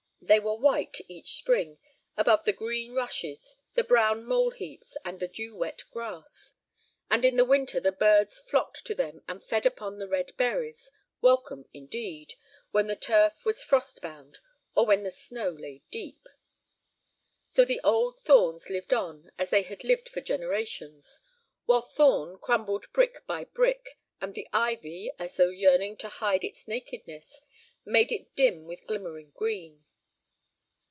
[0.23, 1.77] They were white each spring
[2.15, 6.53] above the green rushes, the brown mole heaps, and the dew wet grass.
[7.09, 10.89] And in the winter the birds flocked to them and fed upon the red berries,
[11.19, 12.35] welcome, indeed,
[12.69, 14.37] when the turf was frost bound
[14.73, 16.29] or when the snow lay deep.
[17.49, 21.19] So the old thorns lived on as they had lived for generations,
[21.65, 26.69] while "Thorn" crumbled brick by brick, and the ivy, as though yearning to hide its
[26.69, 27.41] nakedness,
[27.83, 29.83] made it dim with glimmering green.